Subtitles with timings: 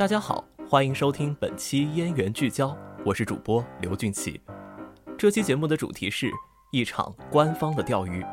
[0.00, 4.40] 大家好，欢迎收听本期燕园聚焦，我是主播刘俊奇。
[5.18, 6.30] 这期节目的主题是
[6.72, 8.24] 一场官方的钓鱼，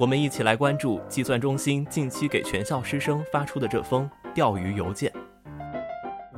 [0.00, 5.12] 我们一起来关注计算中心近期给全校师生发出的这封钓鱼邮件。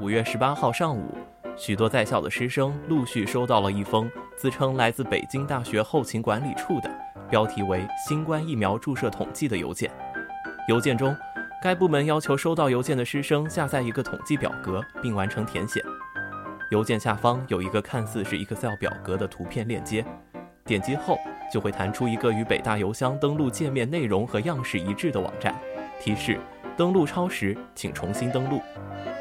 [0.03, 1.17] 五月十八号上午，
[1.57, 4.07] 许多在校的师生陆续收到了一封
[4.37, 6.91] 自称来自北京大学后勤管理处的
[7.31, 9.91] 标题为“新冠疫苗注射统计”的邮件。
[10.69, 11.17] 邮件中，
[11.61, 15.85] 该部门要求收到邮件的师生下载一个统计表格，并完成填写。
[16.71, 20.05] 邮件下方有一个看似是 Excel 表格的图片链接，
[20.65, 21.19] 点击后
[21.53, 25.53] 就会弹出一个与北大邮箱登录界面内容和样式一致的网站，
[26.01, 26.39] 提示
[26.77, 28.61] 登录超时，请重新登录，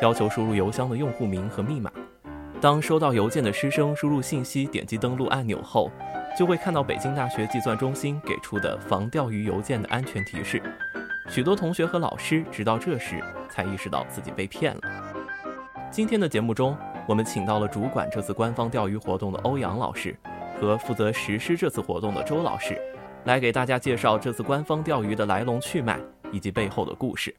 [0.03, 1.91] 要求输入邮箱的用户名和密码。
[2.61, 5.91] 当收到邮件的师生输入信息，点击登录按钮后，
[6.37, 10.61] 就会看到北京大学计算中心给出的防钓鱼邮件的安全提示。
[11.29, 14.81] 许多同学和老师直到这时才意识到自己被骗了。
[15.91, 16.77] 今天的节目中，
[17.07, 20.17] 我们请到了主管这次官方钓鱼活动的欧阳老师，
[20.59, 22.79] 和负责实施这次活动的周老师，
[23.25, 25.99] 来给大家介绍这次官方钓鱼的来龙去脉
[26.31, 27.35] 以及背后的故事。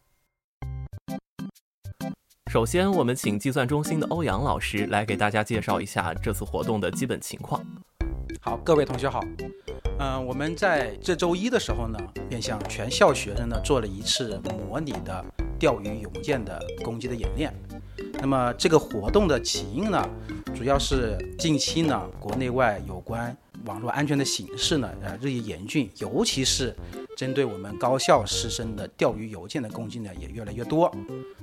[2.50, 7.62] 首先，我们请计算中心的欧阳老师来给大家介绍一下这次活动的基本情况。
[8.41, 9.20] 好，各位同学好。
[9.98, 11.98] 嗯，我们在这周一的时候呢，
[12.28, 15.24] 便向全校学生呢做了一次模拟的
[15.58, 17.52] 钓鱼邮件的攻击的演练。
[18.20, 20.08] 那么这个活动的起因呢，
[20.54, 23.36] 主要是近期呢国内外有关
[23.69, 26.74] 网络安全的形势呢呃日益严峻，尤其是
[27.14, 30.91] 针对我们高校师生的钓鱼邮件的攻击呢也越来越多。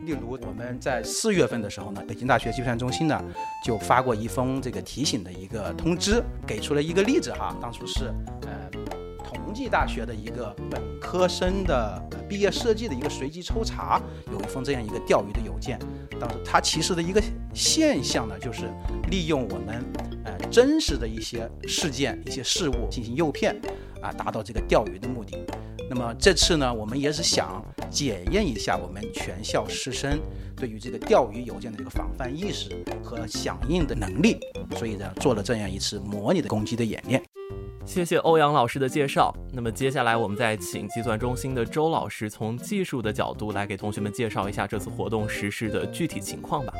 [0.03, 3.23] 例如我们在四月份的时候呢，北京大学计算中心呢
[3.63, 8.05] 就发过一封这个提醒的一个通知，给出了一个例子哈，当初是
[8.41, 8.69] 呃
[9.23, 14.01] 同济大学的一个本科生的毕业设计的一个随机抽查，
[14.31, 15.77] 有一封这样一个钓鱼的邮件。
[16.19, 17.21] 当时它其实的一个
[17.53, 18.63] 现象呢，就是
[19.11, 19.83] 利用我们
[20.23, 23.53] 呃真实的一些事件、一些事物进行诱骗，
[24.01, 25.37] 啊，达到这个钓鱼的目的。
[25.89, 27.61] 那么这次呢，我们也是想
[27.91, 30.17] 检验一下我们全校师生
[30.55, 32.69] 对于这个钓鱼邮件的这个防范意识
[33.03, 34.37] 和响应的能力，
[34.77, 37.21] 所以呢，做了这样一次模拟的攻击的演练。
[37.85, 39.33] 谢谢欧阳老师的介绍。
[39.53, 46.73] 那么接下来我们再请计算中心的周老师从技术的角度来给同学们介绍一下这次活动实施的具体情况吧。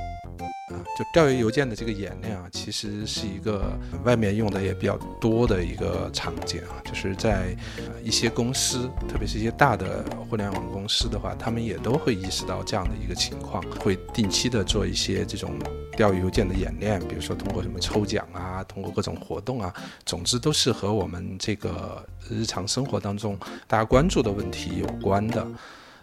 [0.70, 3.72] 啊，就钓鱼邮件的这个演练啊，其实是一个
[4.04, 7.56] 外面用的也比较多的一个场景啊，就是在
[8.04, 15.52] 一些公司，特别是一些大的互联网公司的话，他们也都会意识到这样的一个情况，会定期的做一些这种
[15.96, 19.74] 钓鱼邮件的演练，比如说通过什么抽奖啊，通过各种活动啊，
[20.06, 25.48] 总之都是和我们这个日常生活当中大家关注的问题有关的。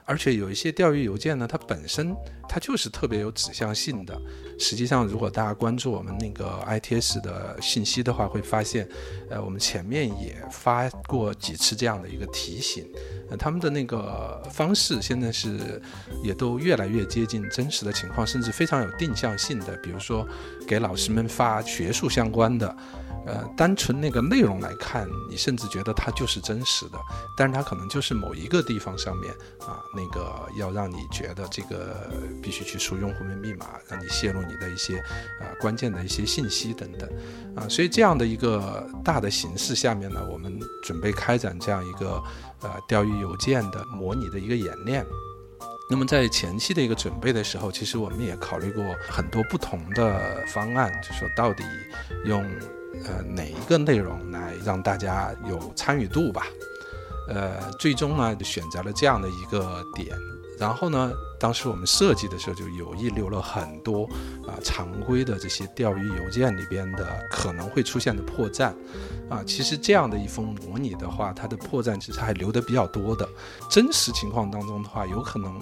[0.05, 2.15] 而且有一些钓鱼邮件呢，它本身
[2.49, 4.21] 它就是特别有指向性的。
[4.59, 8.89] 实际上，如果大家关注我们那个 ITS 的信息的话，会发现，
[9.31, 12.87] 呃，我们前面也发过几次这样的一个提醒。
[13.31, 15.81] 呃，他们的那个方式现在是
[16.23, 19.77] 也都越来越接近真实的情况，甚至非常有定向性的。
[19.79, 20.27] 比如说，
[20.67, 22.77] 给老师们发学术相关的。
[23.25, 26.99] 呃，单纯那个内容来看，你甚至觉得它就是真实的，
[27.37, 32.11] 但是它可能就是某一个地方上面啊，那个要让你觉得这个
[32.43, 34.99] 必须去输用户名密码，让你泄露你的一些
[35.39, 37.09] 啊关键的一些信息等等
[37.55, 42.21] 啊，所以这样的一个大的形式下面呢，我们准备开展这样一个
[42.63, 45.07] 呃钓鱼邮件的模拟的一个演练。
[45.93, 51.63] 那么在前期的一个准备的时候，其实我们也考虑过很多不同的方案，就说到底
[52.25, 52.43] 用。
[53.05, 56.47] 呃，哪一个内容来让大家有参与度吧？
[57.27, 60.17] 呃，最终呢选择了这样的一个点，
[60.59, 64.05] 然后呢，当时我们设计的时候就有意留了很多
[64.47, 68.73] 啊常规的这些钓鱼邮件里边的可能会出现的破绽
[69.29, 69.43] 啊。
[69.47, 73.29] 其实这样的一封模拟的话，它的破绽其实还留得比较多的。
[73.69, 75.61] 真实情况当中的话，有可能。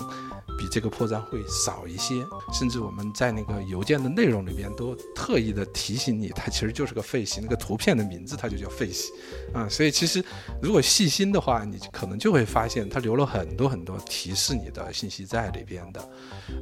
[0.61, 2.23] 比这个破绽会少一些，
[2.53, 9.09] 甚至我们在那个邮件的内容里边都特意的提醒你，它其实就是个废墟，那个图片的名字它就叫废墟，
[9.55, 10.23] 啊，所以其实
[10.61, 16.11] 如果细心的话，你可能就会发现它留了很多很多提示你的信息在里边的。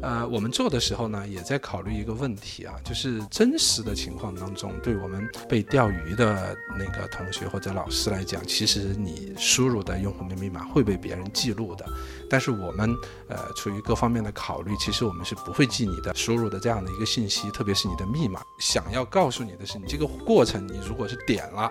[0.01, 11.85] 呃，我们做的时候呢，也在考虑一个问题啊，就是真实的情况当中，对我们被钓鱼的那个同学或者老师来讲，其实你输入的用户名密码会被别人记录的。
[12.29, 12.97] 但是我们
[13.29, 18.41] 呃出于各方面的考虑，其实我们是不会记你的输入的这样的一个信息，特别是你的密码。
[18.59, 21.71] 想要告诉你的是，你这个过程，你如果是点了，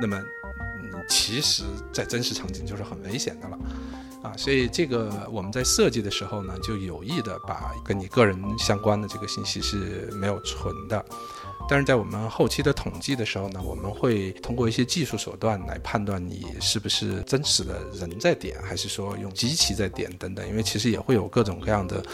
[0.00, 0.18] 那么
[0.82, 3.58] 你其实在真实场景就是很危险的了。
[4.22, 11.04] 啊，所以这个我们在设计的时候呢，就有意的把跟你个人相关的这个信息是没有存的。
[11.68, 20.46] 但是在我们后期的统计的时候呢，我们会通过一些技术手段来判断你是不是真实的人在点，还是说用机器在点等等。
[20.48, 22.04] 因为其实也会有各种各样的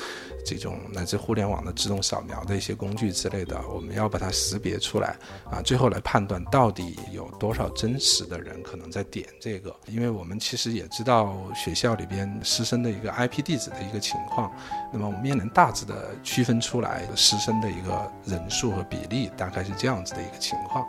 [0.48, 5.14] 这种乃至互联网的自动扫描的一些工具之类的，我们要把它识别出来
[5.50, 9.74] 啊，最后来判断到底有多少真实的人可能在点这个。
[9.86, 14.50] 因为我们其实也知道学校里边师生的一个 IP 地址的一个情况，
[14.92, 19.48] 那么我们也能大致的区分出来师生的一个人数和比例大。
[19.48, 20.86] 概是这样子的一个情况，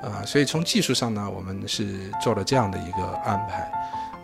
[0.00, 3.68] 啊，所以从技术上呢，我们是做了这样的一个安排，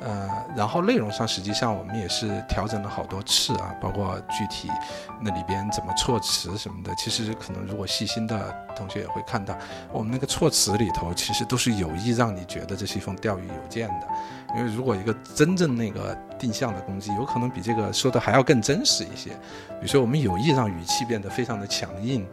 [0.00, 4.70] 呃，然后内容上实际上我们也是调整了好多次啊，包括具体
[5.20, 9.56] 那里边怎么措辞什么的，其实可能如果细心的同学也会看到，
[9.93, 14.06] 我们那个措辞里头其实都是有意让你觉得这是一封钓鱼邮件的，
[14.56, 22.26] 因为如果一个真正那个定向的攻击，有可能比这个说的还要更真实一些，比如说我们有意让语气变得非常的强硬。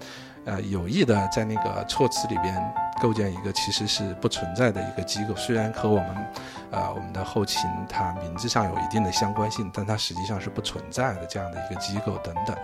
[0.45, 2.53] 呃，有意的在那个措辞里边
[3.01, 6.27] 构建一个其实是不存在的一个机构，虽然和我们，
[6.71, 12.55] 呃，我们的后勤它名字上有一定的相关性，但它实际上是不存在的这样的一个机构等等，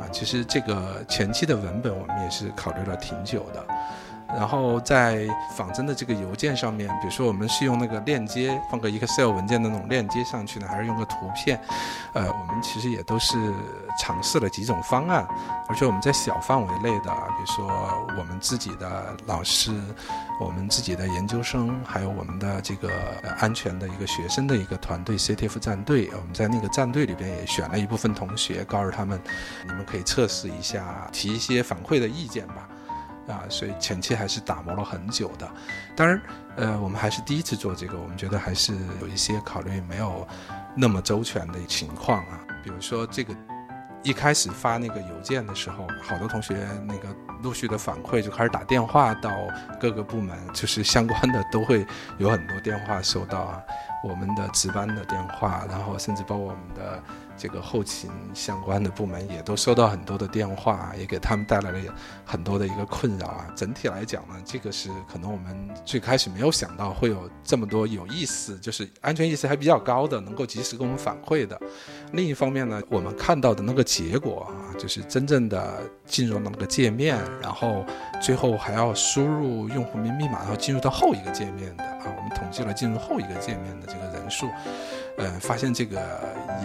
[0.00, 3.66] 啊，其实这个前期的文本我们也是考虑了挺久的。
[4.28, 5.26] 然后在
[5.56, 11.60] 仿真的这个邮件上面，比如说我们是用那个链接放个 Excel 文件的那种链接上去呢，还是用个图片？
[12.12, 13.36] 呃，我们其实也都是
[13.98, 15.26] 尝试了几种方案，
[15.68, 17.66] 而且我们在小范围内的，比如说
[18.18, 19.70] 我们自己的老师、
[20.40, 22.90] 我们自己的研究生，还有我们的这个
[23.38, 29.20] 安全的一个学生的一个团队 CTF 战队，我们在那个战队里边也选了一部分同学，告诉他们，
[29.66, 32.68] 你们可以测试一下，提一些反馈的意见吧。
[33.28, 35.48] 啊，所以前期还是打磨了很久的。
[35.96, 36.20] 当然，
[36.56, 40.26] 呃，我们还是第一次做这个，我们觉得还是有一些考虑没有
[40.74, 42.40] 那么周全的情况啊。
[42.62, 43.34] 比如说，这个
[44.02, 47.08] 一开始发那个邮件的时候，好多同学那个
[47.42, 49.30] 陆续的反馈就开始打电话到
[49.80, 51.86] 各个部门，就是相关的都会
[52.18, 53.62] 有很多电话收到啊，
[54.04, 57.02] 我们的值班的电话，然后甚至包括我们的。
[57.36, 61.78] 这个后勤相关的部门也都收到很多的电话，也给他们带来了
[62.24, 63.46] 很多的一个困扰啊。
[63.54, 71.60] 整体来讲呢，这个是可能我们最开始没有想到会有这么多有意思，就是安全意识还比较高的，能够及时给我们反馈的。
[72.12, 77.84] 另一方面呢，我们看到的那个结果啊，就是真正的进入那个界面，然后
[78.20, 84.46] 最后还要输入用户名密码，然后进入到后一个界面的啊，我们统计了进入后一个界面的这个人数。
[85.18, 85.98] 呃，发现这个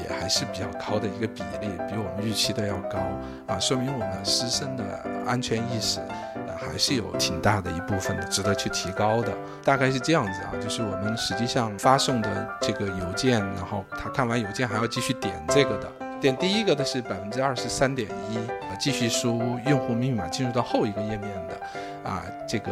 [0.01, 2.99] 也还是比较高的一个比例，比我们预期的要高
[3.47, 4.83] 啊，说明我们师生的
[5.25, 5.99] 安全意识
[6.47, 9.31] 呃还是有挺大的一部分的值得去提高的。
[9.63, 15.89] 大概是这样子啊，就是我们实际上发送的这个邮件，然后他看完邮件还要继续点这个的，
[16.19, 18.37] 点第一个的是百分之二十三点一，
[18.79, 22.71] 继续输用户密码进入到后一个页面的，啊，这个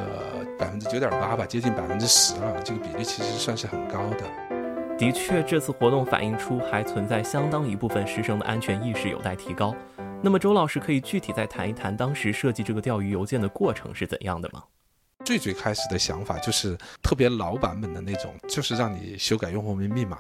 [0.57, 4.48] 百分之九点八吧，接近百分之十了，这个比例其实算是很高的。
[4.99, 9.73] 的确，这次活动反映出还存在相当一部分师生的安全意识有待提高。
[10.21, 14.61] 那么，周老师可以具体再谈一谈当时设计这个钓鱼邮件的过程是怎样的吗？
[15.23, 20.17] 最最开始的想法就是特别老版本的那种，就是让你修改用户名密码。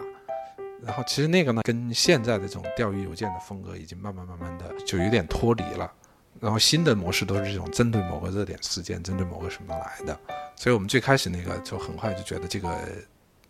[0.81, 5.91] 然后，其实那个呢，跟现在的这种钓鱼邮件的风格已经慢慢慢慢的就有点脱离了。
[6.39, 10.17] 然后，新的模式都是这种针对某个热点事件，针对某个什么来的。
[10.55, 12.69] 所以我们最开始那个就很快就觉得这个。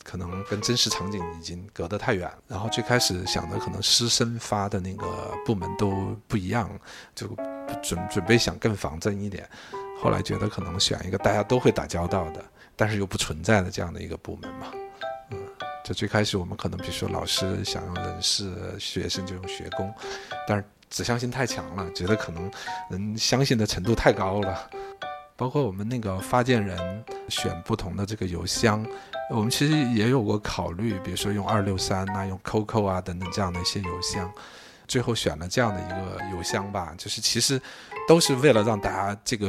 [0.10, 5.06] 可能跟真实场景已经隔得太远，然后最开始想的可能师生发的那个
[5.46, 5.92] 部门都
[6.28, 6.68] 不一样，
[7.14, 7.28] 就
[7.84, 9.48] 准准备想更仿真一点，
[10.02, 12.44] 后来觉得可能选一个大家都会打交道的，
[12.76, 14.72] 但是又不存在的这样的一个部门嘛，
[15.30, 15.38] 嗯，
[15.84, 19.94] 就最开始我们可能比如说老师想用人事，学生就用学工，
[20.48, 22.52] 但是指向性太强了，觉得可能
[22.90, 24.68] 人相信的程度太高了。
[25.36, 28.86] 包括我们那个发件人选不同的这个邮箱，
[29.30, 34.32] 我们其实也有过考虑，比如说用二六三啊，用 QQ 啊等等这样的一些邮箱，
[34.88, 37.62] 最后选了这样的一个邮箱吧，就是其实
[38.08, 39.48] 都是为了让大家这个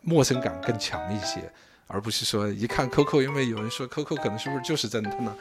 [0.00, 1.50] 陌生感更强一些，
[1.86, 5.34] 而不是说一看 QQ，因为有人说 QQ 可能是不是就是真的呢？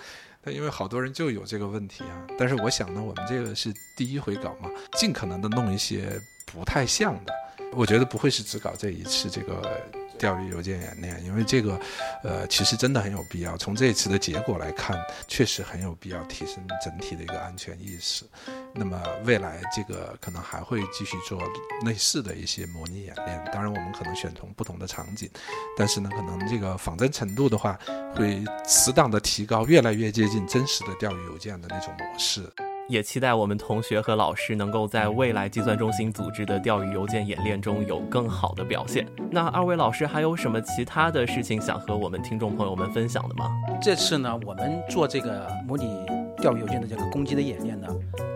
[0.44, 2.26] 但因为好多人就有这个问题啊。
[2.38, 7.34] 但是我想呢，我们这个是第一回搞嘛，尽可能的弄一些不太像的。
[7.74, 9.88] 我觉得不会是只搞这一次这个
[10.22, 11.82] 钓鱼邮件演练，因为这个，
[12.22, 13.58] 呃，其实真的很有必要。
[13.58, 14.96] 从这一次的结果来看，
[15.28, 18.24] 确实很有必要提升整体的一个安全意识。
[18.72, 21.42] 那么未来这个可能还会继续做
[21.84, 23.44] 类似的一些模拟演练。
[23.52, 25.28] 当然，我们可能选从不同的场景，
[25.76, 27.80] 但是呢，可能这个仿真程度的话，
[28.16, 32.48] 会适当的提高，越来越接近真实的钓鱼邮件的那种模式。
[32.90, 39.08] 也期待我们同学和老师能够在未来计算中心组织的钓鱼邮件演练中有更好的表现。
[39.32, 43.50] 那二位老师还有什么其他的事情想和我们听众朋友们分享的吗？
[43.82, 46.06] 这次呢，我们做这个模拟
[46.42, 47.88] 钓鱼邮件的这个攻击的演练呢，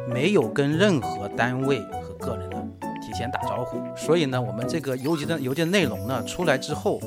[0.08, 2.58] 没有跟任何单位和个人呢
[3.06, 7.00] 提前打招呼，所以呢，我们这个邮件的邮件内容呢出来之后。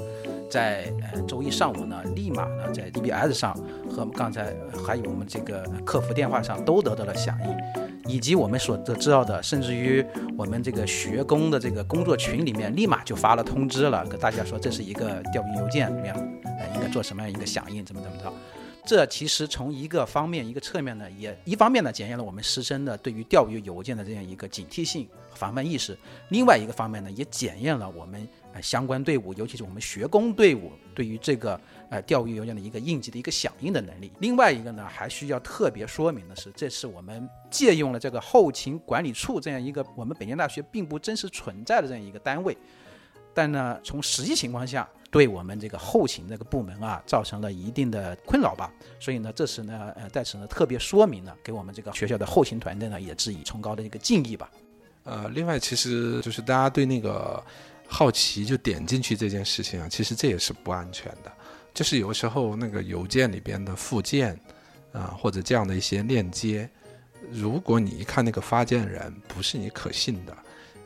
[0.49, 3.57] 在呃周一上午呢，立马呢在 DBS 上
[3.91, 4.55] 和刚才
[4.87, 10.05] 还有我们这个客服电话上都得到了响应，以及我们所得知道的，甚至于
[10.37, 18.33] 我们这个学工的这个工作群里面，立马就发了通知了，跟大家说这是一个钓鱼邮件怎么样，呃应该做什么样一个响应，怎么怎么着。
[18.89, 25.93] 这其实从一个方面、一个侧面呢，也一方面呢检验了我们师生的对于钓鱼邮件的这样一个警惕性、防范意识；
[26.31, 28.27] 另外一个方面呢，也检验了我们
[28.63, 34.11] 相关队伍，尤其是我们学工队伍对于这个呃钓鱼邮件的一个应急的一个响应的能力。
[34.21, 42.57] 另外一个呢，还需要特别说明的是，这次我们借用了这个后勤管理处这样一个我们北京大学并不真实存在的这样一个单位。
[43.39, 48.69] 但呢，从实际情况下，对我们这个后勤这个部门啊，造成了一定的困扰吧。
[48.99, 54.51] 所以呢，这次呢，呃，在此呢，特别说明了，给我们这个学校的后勤团队呢，也致以崇高的一个敬意吧。
[55.05, 57.41] 呃，另外，其实就是大家对那个
[57.87, 61.31] 好奇就点进去这件事情啊，其实这也是不安全的。
[61.73, 64.37] 就是有时候那个邮件里边的附件
[64.91, 66.69] 啊，或者这样的一些链接，
[67.31, 70.33] 如果你一看那个发件人不是你可信的，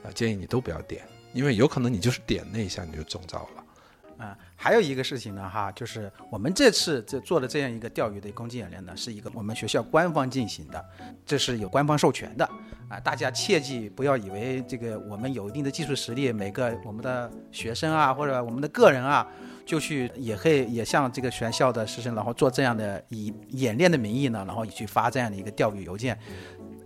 [0.05, 1.03] 啊，建议你都不要点。
[1.33, 10.85] 因为有可能你就是点那一下你就中招了，啊，还有一个事情呢哈，就是我们这次这做的这样一个钓鱼的攻击演练呢，是一个我们学校官方进行的，
[11.25, 12.45] 这是有官方授权的
[12.89, 19.27] 啊，大家切记不要以为这个我们有一定的技术实力，每个我们的学生啊或者我们的个人啊，
[19.65, 26.19] 就去也会也像这个全校的师生，然后做这样的以演练的名义呢，然后去发这样的一个钓鱼邮件，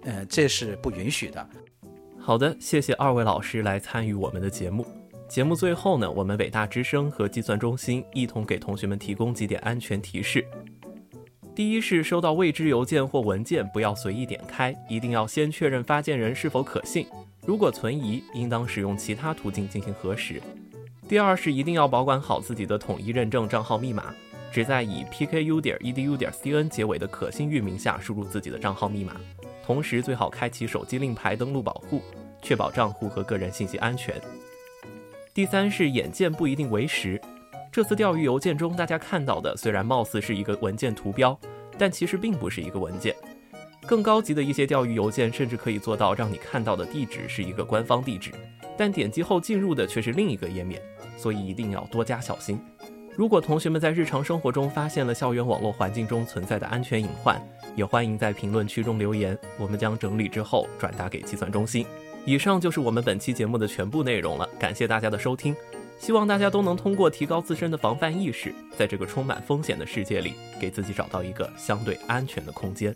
[0.05, 1.47] 嗯，这是不允许的。
[2.27, 4.85] 好的，谢谢二位老师来参与我们的节目。
[5.29, 10.45] 节目最后呢，我们伟大之声和计算中心一同给同学们提供几点安全提示。
[11.55, 17.07] 第一是收到未知邮件或文件，不要随意点开，一定要先确认发件人是否可信。
[17.47, 20.43] 如果存疑，应当使用其他途径进行核实。
[21.09, 24.13] 第二是一定要保管好自己的统一认证账号密码，
[24.51, 29.15] 只在以 pku 点 edu 点 cn 结尾的可信域名下输入自己的账号密码。
[29.67, 32.01] 同时，最好开启手机令牌登录保护，
[32.41, 34.15] 确保账户和个人信息安全。
[35.35, 37.21] 第三是眼见不一定为实。
[37.73, 41.37] 这次钓鱼邮件中，大家看到的虽然貌似是一个文件图标，
[41.77, 43.13] 但其实并不是一个文件。
[43.89, 48.31] 更高级的一些钓鱼邮件甚至可以做到让你看到的地址是一个官方地址，
[48.77, 50.81] 但点击后进入的却是另一个页面，
[51.17, 52.57] 所以一定要多加小心。
[53.17, 57.41] 如果同学们在日常生活中发现了校园网络环境中存在的安全隐患，
[57.75, 61.87] 也欢迎在评论区中留言，我们将整理之后转达给计算中心。
[62.27, 65.57] 以上就是我们本期节目的全部内容了，感谢大家的收听，
[65.99, 72.95] 希望大家都能通过提高自身的防范意识，在这个充满风险的世界里，给自己找到一个相对安全的空间。